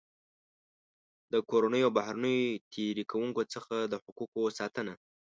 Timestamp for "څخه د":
3.53-3.93